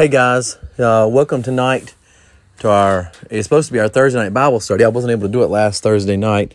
[0.00, 1.94] Hey guys, uh, welcome tonight
[2.60, 3.12] to our.
[3.28, 4.82] It's supposed to be our Thursday night Bible study.
[4.82, 6.54] I wasn't able to do it last Thursday night.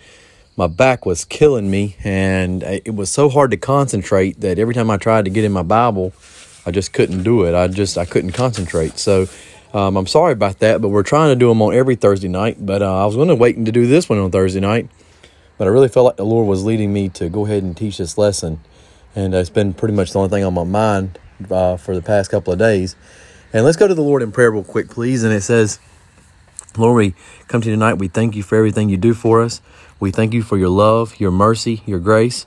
[0.57, 4.89] My back was killing me, and it was so hard to concentrate that every time
[4.89, 6.11] I tried to get in my Bible,
[6.65, 7.53] I just couldn't do it.
[7.53, 8.97] I just I couldn't concentrate.
[8.97, 9.27] So
[9.75, 12.65] um, I'm sorry about that, but we're trying to do them on every Thursday night.
[12.65, 14.89] But uh, I was going to wait to do this one on Thursday night,
[15.59, 17.99] but I really felt like the Lord was leading me to go ahead and teach
[17.99, 18.61] this lesson,
[19.15, 21.19] and it's been pretty much the only thing on my mind
[21.51, 22.95] uh, for the past couple of days.
[23.55, 25.23] And let's go to the Lord in prayer real quick, please.
[25.23, 25.79] And it says,
[26.77, 27.15] Lord, we
[27.47, 27.93] come to you tonight.
[27.93, 29.61] We thank you for everything you do for us.
[29.97, 32.45] We thank you for your love, your mercy, your grace.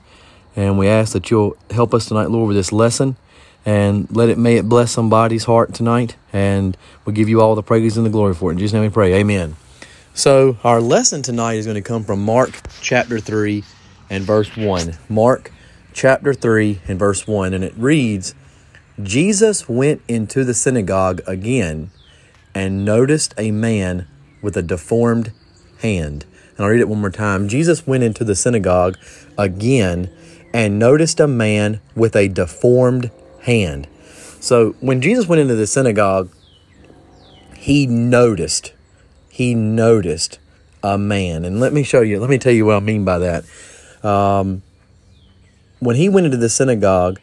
[0.55, 3.17] And we ask that you'll help us tonight, Lord, with this lesson
[3.65, 6.15] and let it may it bless somebody's heart tonight.
[6.31, 8.53] And we'll give you all the praise and the glory for it.
[8.53, 9.15] In Jesus' name we pray.
[9.15, 9.55] Amen.
[10.13, 13.63] So our lesson tonight is going to come from Mark chapter 3
[14.11, 14.95] and verse 1.
[15.09, 15.51] Mark
[15.91, 17.55] chapter 3 and verse 1.
[17.55, 18.35] And it reads,
[19.01, 21.91] Jesus went into the synagogue again
[22.53, 24.07] and noticed a man
[24.41, 25.31] with a deformed
[25.79, 26.25] hand.
[26.57, 27.47] And I'll read it one more time.
[27.47, 28.97] Jesus went into the synagogue
[29.37, 30.11] again
[30.53, 33.11] and noticed a man with a deformed
[33.43, 33.87] hand.
[34.39, 36.29] So when Jesus went into the synagogue,
[37.55, 38.73] he noticed,
[39.29, 40.39] he noticed
[40.83, 41.45] a man.
[41.45, 43.45] And let me show you, let me tell you what I mean by that.
[44.03, 44.63] Um,
[45.79, 47.19] when he went into the synagogue,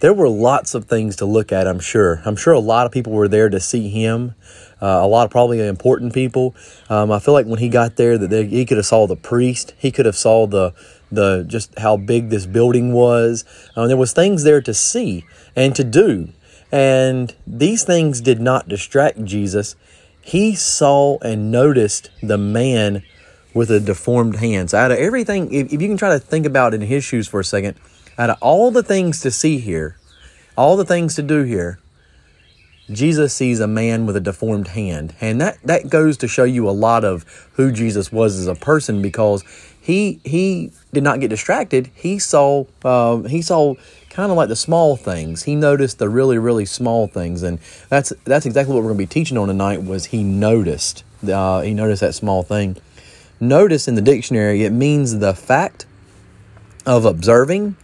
[0.00, 2.20] there were lots of things to look at, I'm sure.
[2.24, 4.34] I'm sure a lot of people were there to see him.
[4.82, 6.54] Uh, a lot of probably important people.
[6.90, 9.16] Um, I feel like when he got there, that they, he could have saw the
[9.16, 9.72] priest.
[9.78, 10.74] He could have saw the
[11.12, 13.44] the just how big this building was.
[13.76, 16.30] Um, there was things there to see and to do,
[16.72, 19.76] and these things did not distract Jesus.
[20.20, 23.04] He saw and noticed the man
[23.54, 24.70] with a deformed hand.
[24.70, 27.28] So out of everything, if, if you can try to think about in his shoes
[27.28, 27.76] for a second,
[28.18, 29.96] out of all the things to see here,
[30.56, 31.78] all the things to do here,
[32.90, 35.14] Jesus sees a man with a deformed hand.
[35.20, 38.54] And that, that goes to show you a lot of who Jesus was as a
[38.54, 39.42] person because
[39.84, 41.90] he he did not get distracted.
[41.94, 43.74] He saw uh, he saw
[44.08, 45.42] kind of like the small things.
[45.42, 47.58] He noticed the really really small things, and
[47.90, 49.84] that's that's exactly what we're going to be teaching on tonight.
[49.84, 51.04] Was he noticed?
[51.26, 52.78] Uh, he noticed that small thing.
[53.40, 55.84] Notice in the dictionary it means the fact
[56.86, 57.76] of observing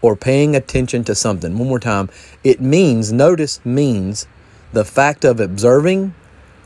[0.00, 1.58] or paying attention to something.
[1.58, 2.08] One more time.
[2.44, 4.26] It means, notice means
[4.72, 6.14] the fact of observing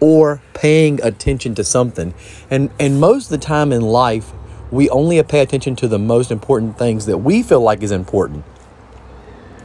[0.00, 2.12] or paying attention to something.
[2.50, 4.32] And and most of the time in life,
[4.72, 8.44] we only pay attention to the most important things that we feel like is important.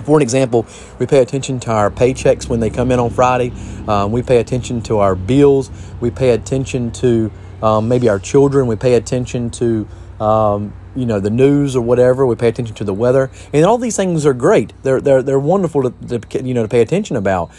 [0.03, 0.67] For an example,
[0.99, 3.51] we pay attention to our paychecks when they come in on Friday.
[3.87, 5.71] Um, we pay attention to our bills.
[5.99, 7.31] We pay attention to
[7.63, 8.67] um, maybe our children.
[8.67, 9.87] We pay attention to
[10.19, 12.25] um, you know the news or whatever.
[12.25, 14.73] We pay attention to the weather, and all these things are great.
[14.83, 17.51] They're they're they're wonderful to, to you know to pay attention about.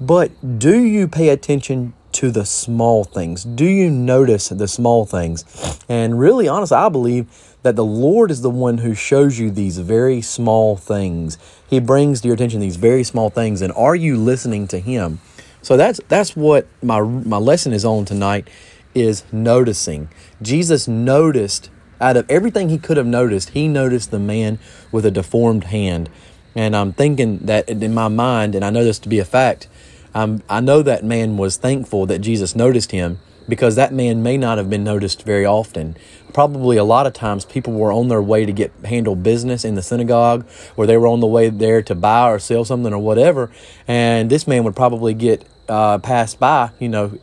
[0.00, 3.44] But do you pay attention to the small things?
[3.44, 5.44] Do you notice the small things?
[5.88, 7.26] And really, honestly, I believe
[7.62, 11.38] that the Lord is the one who shows you these very small things.
[11.68, 15.20] He brings to your attention these very small things, and are you listening to Him?
[15.62, 18.48] So that's that's what my my lesson is on tonight
[18.94, 20.08] is noticing.
[20.40, 24.58] Jesus noticed out of everything he could have noticed, he noticed the man
[24.92, 26.08] with a deformed hand.
[26.54, 29.68] And I'm thinking that in my mind, and I know this to be a fact,
[30.14, 33.18] um, I know that man was thankful that Jesus noticed him
[33.48, 35.96] because that man may not have been noticed very often.
[36.32, 39.74] Probably a lot of times people were on their way to get handle business in
[39.74, 40.46] the synagogue
[40.76, 43.50] or they were on the way there to buy or sell something or whatever.
[43.86, 47.18] And this man would probably get uh, passed by, you know,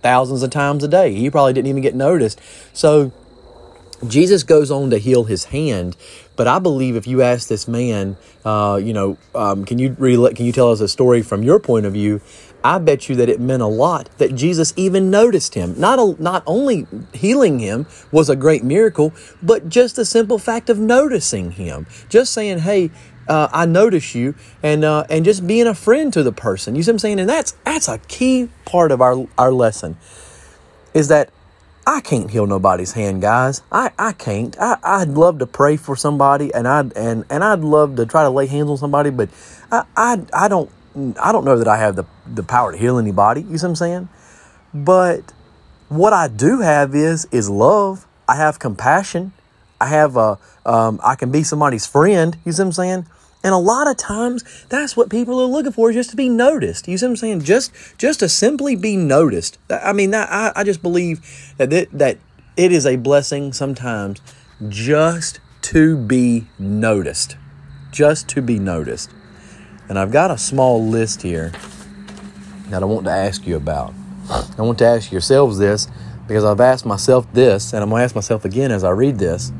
[0.00, 1.14] thousands of times a day.
[1.14, 2.40] He probably didn't even get noticed.
[2.72, 3.12] So
[4.06, 5.96] Jesus goes on to heal his hand,
[6.36, 10.34] but I believe if you ask this man, uh, you know, um, can you re-
[10.34, 12.20] can you tell us a story from your point of view?
[12.62, 15.74] I bet you that it meant a lot that Jesus even noticed him.
[15.78, 20.68] Not a, not only healing him was a great miracle, but just the simple fact
[20.68, 22.90] of noticing him, just saying, "Hey,
[23.28, 26.76] uh, I notice you," and uh, and just being a friend to the person.
[26.76, 27.20] You see what I'm saying?
[27.20, 29.96] And that's that's a key part of our our lesson,
[30.94, 31.30] is that
[31.88, 33.62] I can't heal nobody's hand, guys.
[33.72, 34.54] I, I can't.
[34.60, 38.24] I, I'd love to pray for somebody and I'd and, and I'd love to try
[38.24, 39.30] to lay hands on somebody, but
[39.72, 40.70] I, I, I don't
[41.18, 43.40] I don't know that I have the, the power to heal anybody.
[43.40, 44.08] You see what I'm saying?
[44.74, 45.32] But
[45.88, 48.06] what I do have is is love.
[48.28, 49.32] I have compassion.
[49.80, 52.36] I have a um, I can be somebody's friend.
[52.44, 53.06] You see what I'm saying?
[53.44, 56.28] And a lot of times, that's what people are looking for, is just to be
[56.28, 56.88] noticed.
[56.88, 57.42] You see what I'm saying?
[57.42, 59.58] Just, just to simply be noticed.
[59.70, 62.18] I mean, I, I just believe that that
[62.56, 64.20] it is a blessing sometimes
[64.68, 67.36] just to be noticed.
[67.92, 69.10] Just to be noticed.
[69.88, 71.52] And I've got a small list here
[72.70, 73.94] that I want to ask you about.
[74.28, 75.88] I want to ask yourselves this
[76.26, 79.18] because I've asked myself this, and I'm going to ask myself again as I read
[79.18, 79.52] this.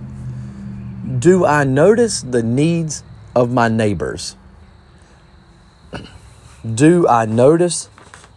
[1.18, 3.02] Do I notice the needs
[3.38, 4.34] of my neighbors?
[6.74, 7.88] Do I notice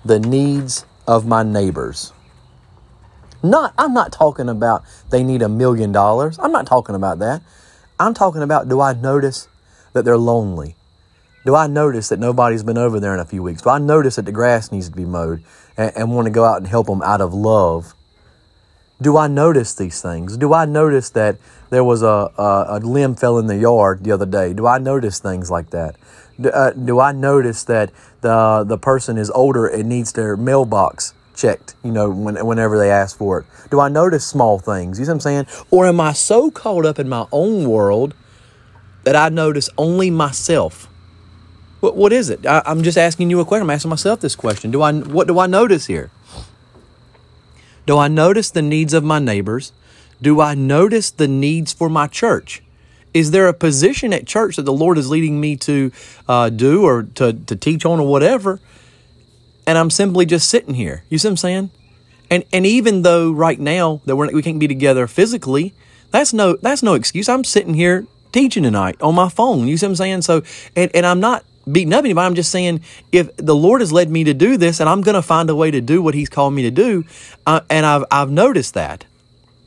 [0.06, 2.14] the needs of my neighbors?
[3.42, 6.38] Not, I'm not talking about they need a million dollars.
[6.38, 7.42] I'm not talking about that.
[8.00, 9.48] I'm talking about do I notice
[9.94, 10.76] that they're lonely?
[11.48, 13.64] Do I notice that nobody's been over there in a few weeks?
[13.64, 15.44] Do I notice that the grass needs to be mowed
[15.76, 17.96] and, and want to go out and help them out of love?
[19.02, 20.38] Do I notice these things?
[20.38, 21.38] Do I notice that
[21.72, 24.54] there was a, a, a limb fell in the yard the other day?
[24.54, 25.96] Do I notice things like that?
[26.40, 31.14] Do, uh, do I notice that the the person is older and needs their mailbox
[31.36, 33.46] checked, you know, when, whenever they ask for it?
[33.72, 35.00] Do I notice small things?
[35.00, 35.48] You see what I'm saying?
[35.72, 38.14] Or am I so caught up in my own world
[39.04, 40.88] that I notice only myself?
[41.80, 42.46] What, what is it?
[42.46, 43.64] I, I'm just asking you a question.
[43.64, 44.70] I'm asking myself this question.
[44.70, 46.12] Do I, what do I notice here?
[47.92, 49.74] Do I notice the needs of my neighbors?
[50.22, 52.64] Do I notice the needs for my church?
[53.14, 55.92] Is there a position at church that the Lord is leading me to
[56.26, 58.62] uh, do or to, to teach on or whatever?
[59.68, 61.04] And I'm simply just sitting here.
[61.10, 61.72] You see what I'm saying?
[62.30, 65.74] And and even though right now that we're, we can't be together physically,
[66.12, 67.28] that's no that's no excuse.
[67.28, 69.68] I'm sitting here teaching tonight on my phone.
[69.68, 70.22] You see what I'm saying?
[70.22, 70.44] So
[70.78, 72.26] and, and I'm not beating up anybody.
[72.26, 72.82] I'm just saying
[73.12, 75.56] if the Lord has led me to do this and I'm going to find a
[75.56, 77.06] way to do what He's called me to do,
[77.46, 79.06] uh, and I've, I've noticed that.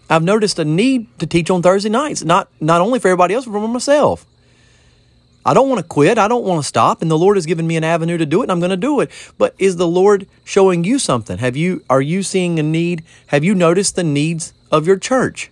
[0.08, 3.46] I've noticed a need to teach on Thursday nights, not, not only for everybody else,
[3.46, 4.26] but for myself.
[5.46, 6.16] I don't want to quit.
[6.16, 7.02] I don't want to stop.
[7.02, 8.76] And the Lord has given me an avenue to do it, and I'm going to
[8.76, 9.10] do it.
[9.36, 11.38] But is the Lord showing you something?
[11.38, 13.04] Have you are you seeing a need?
[13.26, 15.50] Have you noticed the needs of your church?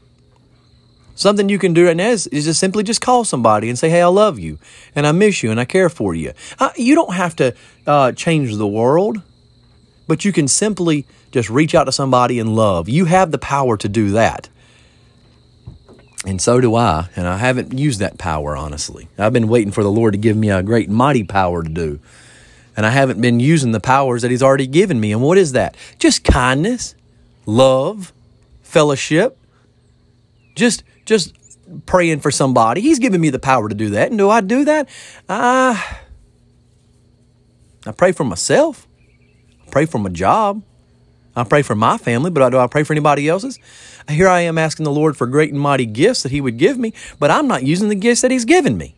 [1.15, 3.91] Something you can do right now is, is just simply just call somebody and say,
[3.91, 4.59] "Hey, I love you,
[4.95, 7.55] and I miss you, and I care for you." Uh, you don't have to
[7.87, 9.21] uh, change the world,
[10.07, 12.89] but you can simply just reach out to somebody in love.
[12.89, 14.49] You have the power to do that,
[16.25, 17.09] and so do I.
[17.15, 19.09] And I haven't used that power honestly.
[19.19, 22.01] I've been waiting for the Lord to give me a great, mighty power to do,
[22.75, 25.13] and I haven't been using the powers that He's already given me.
[25.13, 25.77] And what is that?
[25.99, 26.95] Just kindness,
[27.45, 28.15] love,
[28.63, 29.37] fellowship,
[30.55, 31.37] just just
[31.85, 32.81] praying for somebody.
[32.81, 34.09] He's given me the power to do that.
[34.09, 34.89] And do I do that?
[35.29, 35.81] Uh,
[37.87, 38.89] I pray for myself.
[39.67, 40.63] I pray for my job.
[41.37, 43.59] I pray for my family, but do I pray for anybody else's?
[44.09, 46.79] Here I am asking the Lord for great and mighty gifts that He would give
[46.79, 48.95] me, but I'm not using the gifts that He's given me.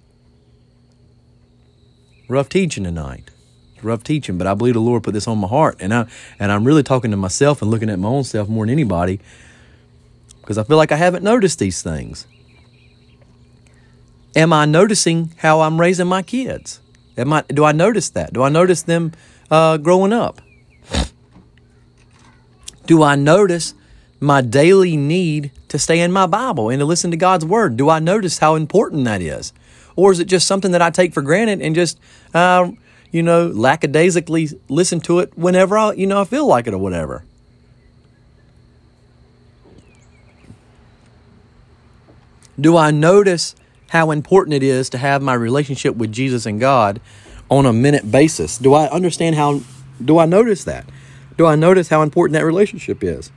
[2.29, 3.31] Rough teaching tonight.
[3.83, 6.07] Rough teaching, but I believe the Lord put this on my heart, and I
[6.39, 9.21] and I'm really talking to myself and looking at my own self more than anybody
[10.45, 12.27] because I feel like I haven't noticed these things.
[14.37, 16.81] Am I noticing how I'm raising my kids?
[17.17, 18.35] Am I, do I notice that?
[18.35, 19.13] Do I notice them
[19.51, 20.43] uh, growing up?
[22.87, 23.73] Do I notice
[24.21, 27.79] my daily need to stay in my Bible and to listen to God's Word?
[27.79, 29.55] Do I notice how important that is?
[29.97, 31.99] Or is it just something that I take for granted and just,
[32.35, 32.71] uh,
[33.11, 36.79] you know, lackadaisically listen to it whenever I, you know, I feel like it or
[36.79, 37.25] whatever?
[42.61, 43.55] Do I notice
[43.89, 47.01] how important it is to have my relationship with Jesus and God
[47.51, 48.59] on a minute basis?
[48.59, 49.61] Do I understand how,
[50.03, 50.87] do I notice that?
[51.37, 53.33] Do I notice how important that relationship is?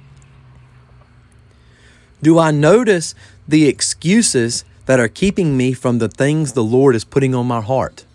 [2.21, 3.15] Do I notice
[3.47, 7.62] the excuses that are keeping me from the things the Lord is putting on my
[7.62, 8.05] heart?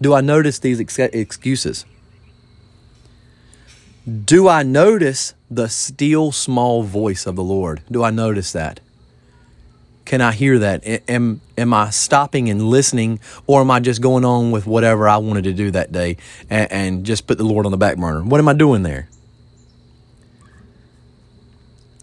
[0.00, 1.84] Do I notice these ex- excuses?
[4.24, 7.82] Do I notice the still small voice of the Lord?
[7.90, 8.80] Do I notice that?
[10.04, 10.82] Can I hear that?
[11.08, 15.16] Am am I stopping and listening, or am I just going on with whatever I
[15.18, 16.16] wanted to do that day
[16.50, 18.22] and, and just put the Lord on the back burner?
[18.22, 19.08] What am I doing there?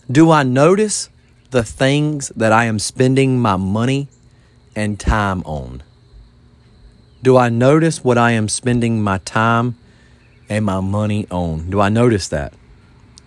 [0.09, 1.09] Do I notice
[1.51, 4.07] the things that I am spending my money
[4.75, 5.83] and time on?
[7.21, 9.77] Do I notice what I am spending my time
[10.47, 11.69] and my money on?
[11.69, 12.53] Do I notice that?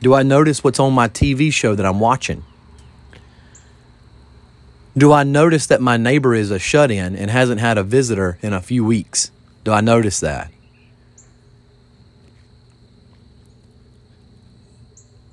[0.00, 2.42] Do I notice what's on my TV show that I'm watching?
[4.96, 8.38] Do I notice that my neighbor is a shut in and hasn't had a visitor
[8.42, 9.30] in a few weeks?
[9.64, 10.50] Do I notice that?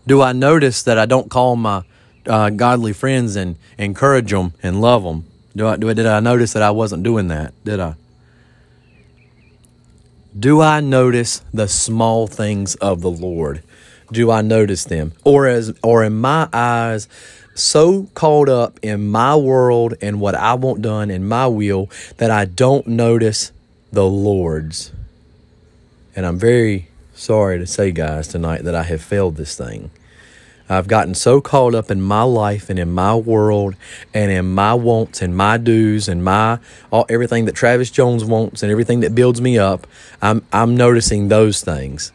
[0.07, 1.83] Do I notice that I don't call my
[2.25, 5.25] uh, godly friends and encourage them and love them?
[5.55, 7.53] Do I, do I, did I notice that I wasn't doing that?
[7.63, 7.95] Did I?
[10.37, 13.61] Do I notice the small things of the Lord?
[14.11, 15.13] Do I notice them?
[15.23, 17.07] Or as or in my eyes,
[17.59, 22.31] so caught up in my world and what I want done in my will that
[22.31, 23.51] I don't notice
[23.91, 24.91] the Lord's.
[26.15, 29.91] And I'm very sorry to say, guys, tonight that I have failed this thing.
[30.69, 33.75] I've gotten so caught up in my life and in my world
[34.13, 36.59] and in my wants and my dues and my
[36.91, 39.87] all, everything that Travis Jones wants and everything that builds me up.
[40.21, 42.11] I'm I'm noticing those things.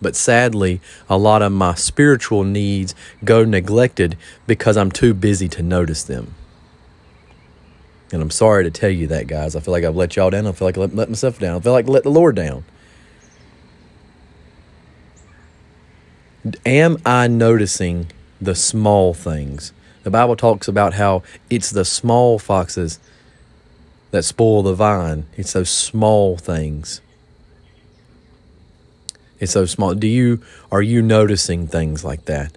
[0.00, 5.62] But sadly, a lot of my spiritual needs go neglected because I'm too busy to
[5.62, 6.34] notice them.
[8.12, 9.54] And I'm sorry to tell you that, guys.
[9.54, 10.46] I feel like I've let y'all down.
[10.46, 11.56] I feel like I let, myself down.
[11.56, 12.64] I feel like I let the Lord down.
[16.64, 18.06] Am I noticing
[18.40, 19.72] the small things?
[20.04, 22.98] The Bible talks about how it's the small foxes
[24.10, 25.26] that spoil the vine.
[25.36, 27.02] It's those small things.
[29.40, 29.94] It's so small.
[29.94, 32.56] Do you are you noticing things like that?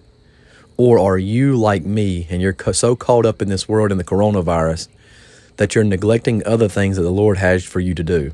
[0.76, 4.04] Or are you like me and you're so caught up in this world and the
[4.04, 4.88] coronavirus
[5.56, 8.32] that you're neglecting other things that the Lord has for you to do?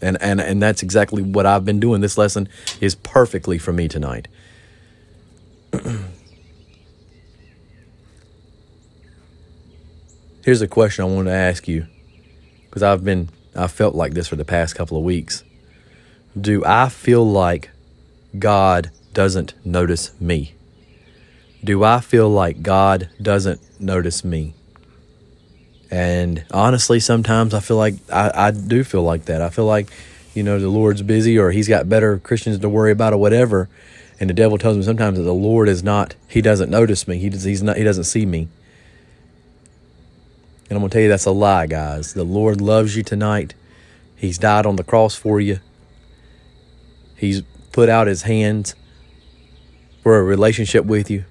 [0.00, 2.00] And and and that's exactly what I've been doing.
[2.00, 2.48] This lesson
[2.80, 4.28] is perfectly for me tonight.
[10.44, 11.86] Here's a question I wanted to ask you
[12.66, 15.42] because I've been I felt like this for the past couple of weeks
[16.40, 17.70] do I feel like
[18.38, 20.54] God doesn't notice me?
[21.64, 24.54] Do I feel like God doesn't notice me?
[25.90, 29.40] And honestly, sometimes I feel like I, I do feel like that.
[29.40, 29.88] I feel like,
[30.34, 33.68] you know, the Lord's busy or he's got better Christians to worry about or whatever.
[34.20, 37.18] And the devil tells me sometimes that the Lord is not, he doesn't notice me.
[37.18, 38.48] He, does, he's not, he doesn't see me.
[40.68, 42.12] And I'm going to tell you that's a lie, guys.
[42.12, 43.54] The Lord loves you tonight.
[44.16, 45.60] He's died on the cross for you.
[47.18, 48.74] He's put out his hands
[50.02, 51.24] for a relationship with you.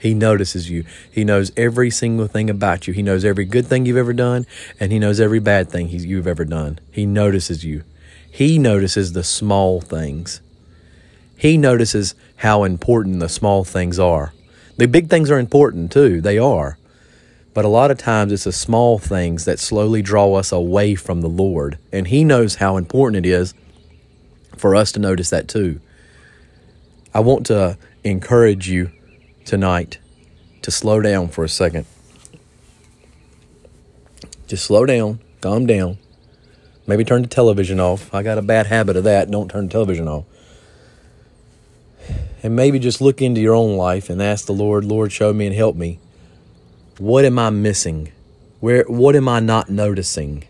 [0.00, 0.84] He notices you.
[1.10, 2.94] He knows every single thing about you.
[2.94, 4.46] He knows every good thing you've ever done,
[4.78, 6.78] and he knows every bad thing you've ever done.
[6.90, 7.82] He notices you.
[8.30, 10.40] He notices the small things.
[11.36, 14.32] He notices how important the small things are.
[14.76, 16.78] The big things are important too, they are.
[17.52, 21.20] But a lot of times it's the small things that slowly draw us away from
[21.20, 21.78] the Lord.
[21.92, 23.54] And He knows how important it is
[24.56, 25.80] for us to notice that too.
[27.12, 28.90] I want to encourage you
[29.44, 29.98] tonight
[30.62, 31.86] to slow down for a second.
[34.46, 35.98] Just slow down, calm down.
[36.86, 38.12] Maybe turn the television off.
[38.12, 39.30] I got a bad habit of that.
[39.30, 40.24] Don't turn the television off.
[42.42, 45.46] And maybe just look into your own life and ask the Lord, Lord, show me
[45.46, 46.00] and help me.
[46.98, 48.12] What am I missing?
[48.60, 50.44] Where what am I not noticing?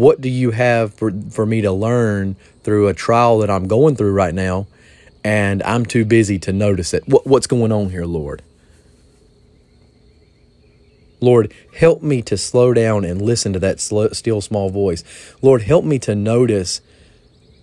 [0.00, 3.96] What do you have for, for me to learn through a trial that I'm going
[3.96, 4.66] through right now,
[5.22, 7.06] and I'm too busy to notice it.
[7.06, 8.40] What, what's going on here, Lord?
[11.20, 15.04] Lord, help me to slow down and listen to that still small voice.
[15.42, 16.80] Lord, help me to notice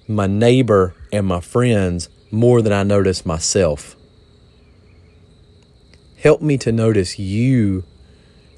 [0.07, 3.95] my neighbor and my friends more than I notice myself.
[6.21, 7.83] Help me to notice you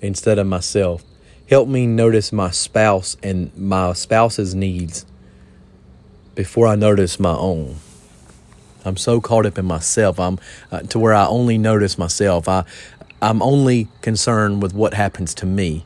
[0.01, 1.05] instead of myself.
[1.49, 5.05] Help me notice my spouse and my spouse's needs
[6.35, 7.77] before I notice my own.
[8.85, 10.19] I'm so caught up in myself.
[10.19, 10.39] I'm
[10.71, 12.47] uh, to where I only notice myself.
[12.47, 12.65] I
[13.21, 15.85] I'm only concerned with what happens to me.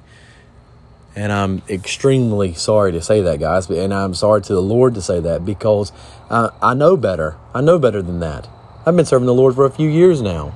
[1.16, 3.70] And I'm extremely sorry to say that, guys.
[3.70, 5.92] And I'm sorry to the Lord to say that because
[6.30, 7.38] I, I know better.
[7.54, 8.48] I know better than that.
[8.86, 10.54] I've been serving the Lord for a few years now.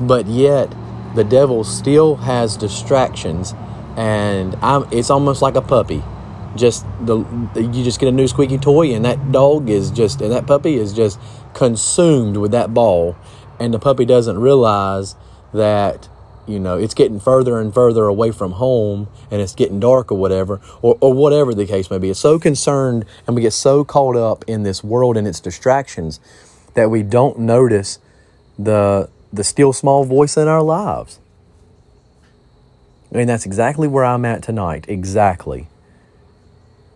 [0.00, 0.74] But yet,
[1.14, 3.54] the devil still has distractions,
[3.98, 6.04] and I'm, it's almost like a puppy.
[6.54, 7.18] Just the
[7.56, 10.76] you just get a new squeaky toy and that dog is just and that puppy
[10.76, 11.20] is just
[11.52, 13.16] consumed with that ball.
[13.58, 15.16] And the puppy doesn't realize
[15.52, 16.08] that
[16.46, 20.16] you know it's getting further and further away from home and it's getting dark or
[20.16, 22.08] whatever or, or whatever the case may be.
[22.10, 26.20] It's so concerned and we get so caught up in this world and its distractions
[26.74, 27.98] that we don't notice
[28.56, 31.18] the the still small voice in our lives
[33.12, 35.68] and that's exactly where i'm at tonight exactly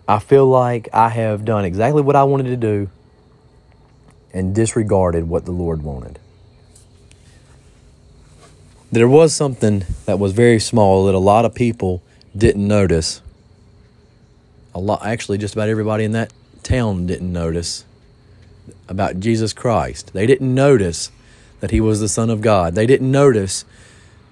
[0.09, 2.91] I feel like I have done exactly what I wanted to do
[4.35, 6.19] and disregarded what the Lord wanted.
[8.91, 12.03] There was something that was very small that a lot of people
[12.37, 13.23] didn't notice.
[14.75, 17.85] A lot, actually, just about everybody in that town didn't notice
[18.89, 20.13] about Jesus Christ.
[20.13, 21.11] They didn't notice
[21.61, 22.75] that he was the Son of God.
[22.75, 23.65] They didn't notice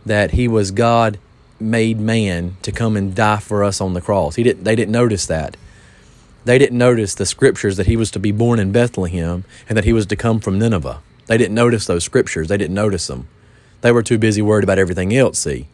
[0.05, 1.19] that he was God
[1.61, 4.37] made man to come and die for us on the cross.
[4.37, 5.57] He didn't, they didn't notice that.
[6.45, 9.85] They didn't notice the scriptures that he was to be born in Bethlehem and that
[9.85, 11.01] he was to come from Nineveh.
[11.27, 12.49] They didn't notice those scriptures.
[12.49, 13.29] They didn't notice them.
[13.83, 15.69] They were too busy worried about everything else, see.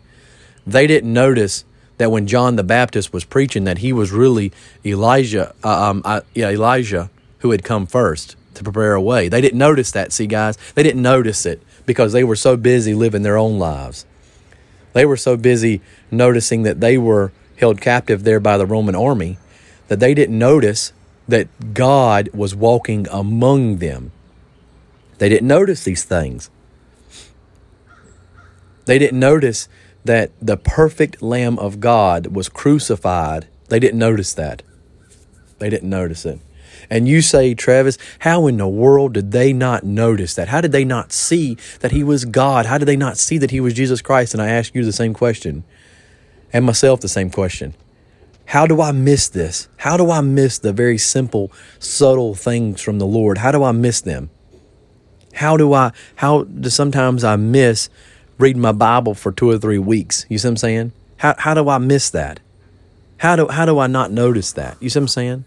[0.66, 1.64] They didn't notice
[1.98, 4.52] that when John the Baptist was preaching, that he was really
[4.84, 9.28] Elijah, uh, um, uh, yeah, Elijah who had come first to prepare a way.
[9.28, 10.12] They didn't notice that.
[10.12, 14.04] See, guys, they didn't notice it because they were so busy living their own lives.
[14.96, 19.36] They were so busy noticing that they were held captive there by the Roman army
[19.88, 20.94] that they didn't notice
[21.28, 24.10] that God was walking among them.
[25.18, 26.48] They didn't notice these things.
[28.86, 29.68] They didn't notice
[30.06, 33.48] that the perfect Lamb of God was crucified.
[33.68, 34.62] They didn't notice that.
[35.58, 36.40] They didn't notice it.
[36.88, 40.48] And you say, Travis, how in the world did they not notice that?
[40.48, 42.66] How did they not see that he was God?
[42.66, 44.34] How did they not see that he was Jesus Christ?
[44.34, 45.64] And I ask you the same question,
[46.52, 47.74] and myself the same question.
[48.46, 49.68] How do I miss this?
[49.78, 51.50] How do I miss the very simple,
[51.80, 53.38] subtle things from the Lord?
[53.38, 54.30] How do I miss them?
[55.34, 57.90] How do I, how do sometimes I miss
[58.38, 60.24] reading my Bible for two or three weeks?
[60.28, 60.92] You see what I'm saying?
[61.18, 62.40] How, how do I miss that?
[63.18, 64.76] How do, how do I not notice that?
[64.80, 65.44] You see what I'm saying?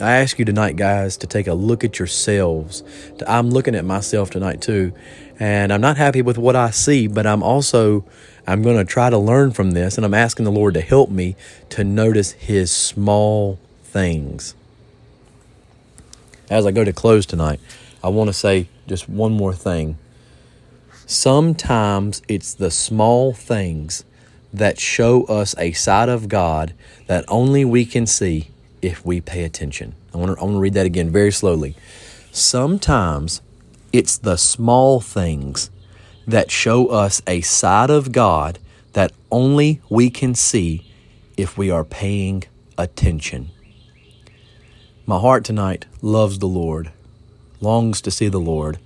[0.00, 2.82] I ask you tonight, guys, to take a look at yourselves.
[3.26, 4.94] I'm looking at myself tonight too,
[5.38, 8.04] and I'm not happy with what I see, but I'm also
[8.46, 11.10] I'm going to try to learn from this, and I'm asking the Lord to help
[11.10, 11.36] me
[11.70, 14.54] to notice His small things.
[16.48, 17.60] As I go to close tonight,
[18.02, 19.98] I want to say just one more thing.
[21.06, 24.04] Sometimes it's the small things
[24.52, 26.72] that show us a side of God
[27.06, 28.48] that only we can see
[28.82, 29.94] if we pay attention.
[30.14, 31.76] I want to, I want to read that again very slowly.
[32.32, 33.42] Sometimes
[33.92, 35.70] it's the small things
[36.26, 38.58] that show us a side of God
[38.92, 40.90] that only we can see
[41.36, 42.44] if we are paying
[42.76, 43.50] attention.
[45.06, 46.92] My heart tonight loves the Lord,
[47.60, 48.78] longs to see the Lord,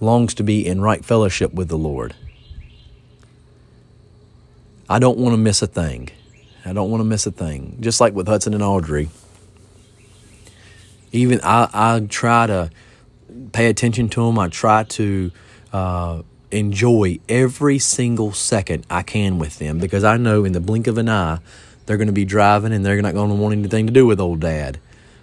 [0.00, 2.14] longs to be in right fellowship with the Lord.
[4.88, 6.10] I don't want to miss a thing.
[6.68, 7.78] I don't want to miss a thing.
[7.80, 9.08] Just like with Hudson and Audrey.
[11.12, 12.70] Even I, I try to
[13.52, 14.38] pay attention to them.
[14.38, 15.30] I try to
[15.72, 20.86] uh, enjoy every single second I can with them because I know in the blink
[20.86, 21.38] of an eye
[21.86, 24.20] they're going to be driving and they're not going to want anything to do with
[24.20, 24.78] old dad.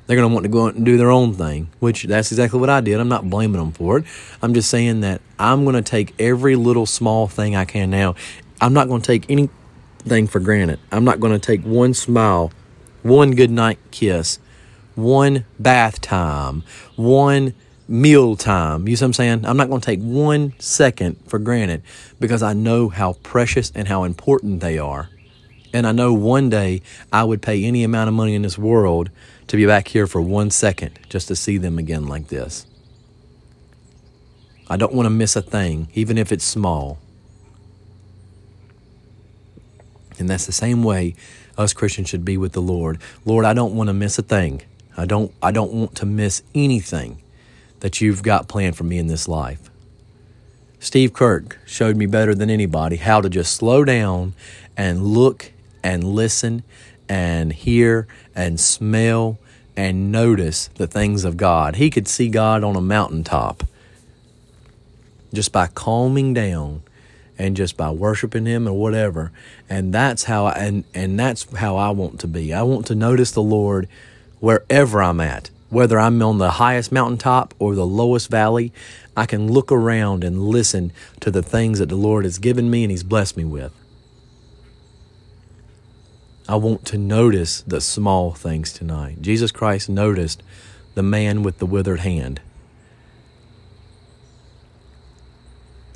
[0.08, 2.60] They're going to want to go out and do their own thing, which that's exactly
[2.60, 3.00] what I did.
[3.00, 4.06] I'm not blaming them for it.
[4.42, 8.16] I'm just saying that I'm going to take every little small thing I can now.
[8.62, 9.30] I'm not going to take
[10.06, 10.80] anything for granted.
[10.92, 12.52] I'm not going to take one smile,
[13.02, 14.40] one good night kiss,
[14.94, 16.64] one bath time,
[16.96, 17.54] one
[17.88, 18.88] meal time.
[18.88, 19.46] You see what I'm saying?
[19.46, 21.82] I'm not going to take one second for granted
[22.20, 25.10] because I know how precious and how important they are.
[25.74, 29.10] And I know one day I would pay any amount of money in this world
[29.48, 32.66] to be back here for one second just to see them again like this.
[34.68, 36.98] I don't want to miss a thing, even if it's small.
[40.20, 41.16] And that's the same way
[41.58, 43.00] us Christians should be with the Lord.
[43.26, 44.62] Lord, I don't want to miss a thing.
[44.98, 47.22] I don't I don't want to miss anything
[47.82, 49.70] that you've got planned for me in this life.
[50.80, 54.34] Steve Kirk showed me better than anybody how to just slow down
[54.78, 55.52] and look
[55.84, 56.64] and listen
[57.10, 59.38] and hear and smell
[59.76, 61.76] and notice the things of God.
[61.76, 63.64] He could see God on a mountaintop
[65.34, 66.84] just by calming down
[67.38, 69.32] and just by worshiping him or whatever.
[69.70, 72.54] And that's how I, and and that's how I want to be.
[72.54, 73.88] I want to notice the Lord
[74.40, 78.72] wherever I'm at whether I'm on the highest mountaintop or the lowest valley,
[79.18, 82.84] I can look around and listen to the things that the Lord has given me
[82.84, 83.74] and He's blessed me with.
[86.48, 89.22] I want to notice the small things tonight.
[89.22, 90.44] Jesus Christ noticed
[90.94, 92.40] the man with the withered hand.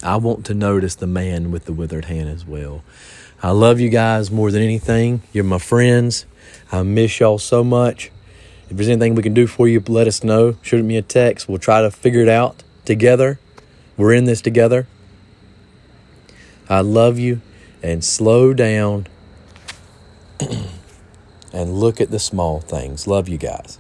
[0.02, 2.84] I want to notice the man with the withered hand as well.
[3.44, 5.22] I love you guys more than anything.
[5.34, 6.26] You're my friends.
[6.72, 8.12] I miss y'all so much.
[8.70, 10.56] If there's anything we can do for you, let us know.
[10.62, 11.50] Shoot me a text.
[11.50, 13.40] We'll try to figure it out together.
[13.98, 14.88] We're in this together.
[16.70, 17.42] I love you
[17.82, 19.08] and slow down
[21.54, 23.08] and look at the small things.
[23.08, 23.80] Love you guys.